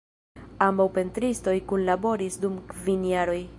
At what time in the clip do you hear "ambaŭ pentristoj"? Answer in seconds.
0.67-1.55